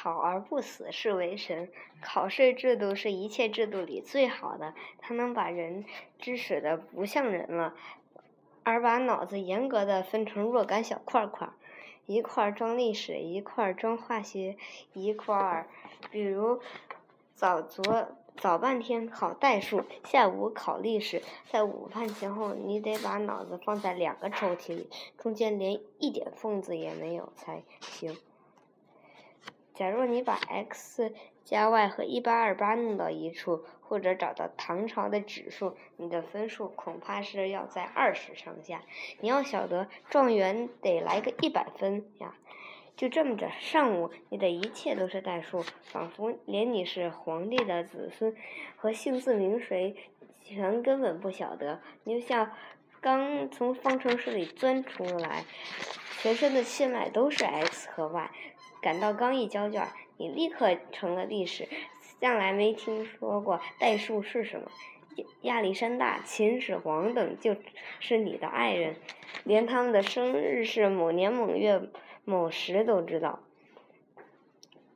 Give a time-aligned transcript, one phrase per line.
[0.00, 1.68] 考而不死是为神。
[2.00, 5.84] 考试制度是一切制度里最好的，它能把人
[6.20, 7.74] 知识的不像人了，
[8.62, 11.48] 而把脑子严格的分成若干小块块，
[12.06, 14.56] 一块装历史，一块装化学，
[14.92, 15.66] 一块儿，
[16.12, 16.60] 比如
[17.34, 18.06] 早昨
[18.36, 21.20] 早半天考代数，下午考历史，
[21.50, 24.88] 在午饭前后，你得把脑子放在两个抽屉里，
[25.18, 28.16] 中间连一点缝子也没有才行。
[29.78, 31.14] 假如你把 x
[31.44, 38.82] 加 y 和一八二八弄到一处，或者找到唐朝的指数，你的分数恐怕是要在二十上下。
[39.20, 42.34] 你要晓得，状元得来个一百分呀！
[42.96, 48.34] 就这么着，上午你的一切都是代数，仿佛连你是皇帝的子孙
[48.74, 49.94] 和姓字名谁，
[50.42, 51.80] 全根本不晓得。
[52.02, 52.50] 你就像
[53.00, 55.44] 刚从方程式里钻出来，
[56.20, 58.28] 全身的气脉都是 x 和 y。
[58.80, 61.68] 赶到刚一交卷，你立刻成了历史，
[62.20, 64.70] 向来没听说过代数是什么。
[65.42, 67.56] 亚历山大、秦始皇等就
[67.98, 68.94] 是你的爱人，
[69.42, 71.82] 连他们的生日是某年某月
[72.24, 73.40] 某时都知道。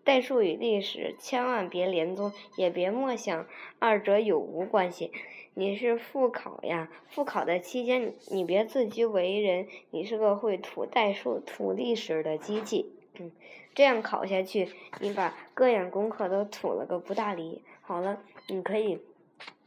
[0.05, 3.47] 代数与历史千万别连宗，也别默想
[3.79, 5.11] 二者有无关系。
[5.55, 12.93] 你是复考呀，复考的期间你别自居为人，你是个会吐代数、吐历史的机器。
[13.19, 13.31] 嗯，
[13.75, 14.69] 这样考下去，
[15.01, 17.63] 你把各样功课都吐了个不大离。
[17.81, 19.01] 好了，你可以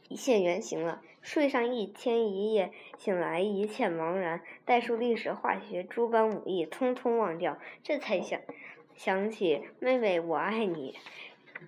[0.08, 1.02] 一现原形了。
[1.22, 8.40] 睡上一天一夜，醒来一切茫然，代数、历史、化学诸般武艺通通忘掉，这才想
[8.94, 10.96] 想起妹妹我爱你。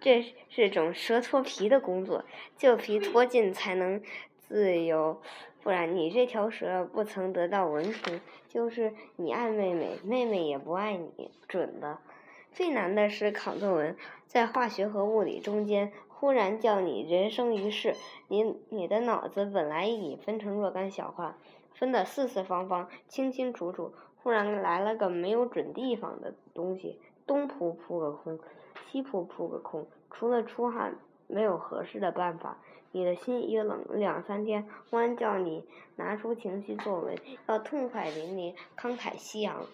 [0.01, 2.25] 这是种蛇脱皮的工作，
[2.57, 4.01] 旧皮脱尽才能
[4.37, 5.20] 自由。
[5.62, 11.98] 不然，你这条蛇不曾得到文凭，就是你爱妹妹，妹妹也不爱你，准的。
[12.53, 17.95] 最难的是考作文，在化学和物理中间，忽然叫你人生于世，
[18.29, 21.35] 你你的脑子本来已分成若干小块，
[21.75, 23.92] 分得四四方方、清清楚楚，
[24.23, 28.39] 忽然来了个没有准地方的东西，东扑扑个空，
[28.86, 30.96] 西扑扑个空，除了出汗，
[31.28, 32.58] 没有合适的办法。
[32.90, 35.64] 你的心一冷两三天，忽然叫你
[35.96, 37.16] 拿出情绪作文，
[37.46, 39.66] 要痛快淋漓、慷慨激昂。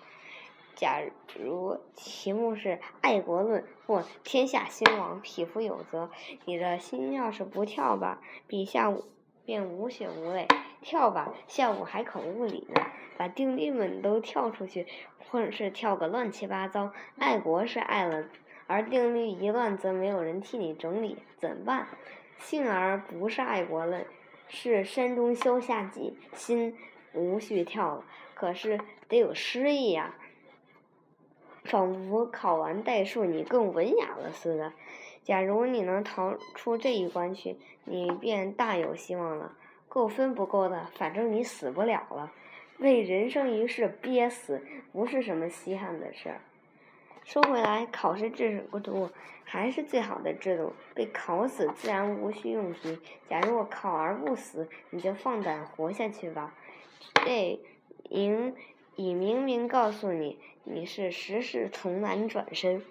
[0.74, 1.00] 假
[1.38, 6.10] 如题目是爱国论或天下兴亡、匹夫有责，
[6.44, 9.04] 你的心要是不跳吧，比下午
[9.44, 10.48] 便无血无泪；
[10.82, 12.82] 跳吧，下午还考物理呢，
[13.16, 14.88] 把定律们都跳出去，
[15.30, 16.90] 或者是跳个乱七八糟。
[17.16, 18.24] 爱国是爱了，
[18.66, 21.86] 而定律一乱，则没有人替你整理，怎办？
[22.38, 24.04] 幸而不是爱国论，
[24.48, 26.76] 是山中消夏季，心
[27.12, 28.04] 无序跳了。
[28.34, 30.14] 可是得有诗意呀，
[31.64, 34.72] 仿佛考完代数你更文雅了似的。
[35.22, 39.56] 假如你能逃出这一关去，你便大有希望了。
[39.88, 42.32] 够分不够的，反正你死不了了。
[42.78, 44.60] 为人生一世憋死，
[44.92, 46.40] 不是什么稀罕的事儿。
[47.24, 49.10] 说回来，考试制度
[49.44, 50.72] 还是最好的制度。
[50.94, 52.98] 被考死自然无需用题。
[53.28, 56.54] 假如我考而不死，你就放胆活下去吧。
[57.24, 57.58] 这
[58.10, 58.54] 明
[58.96, 62.82] 已明明告诉你，你是时势从难转身。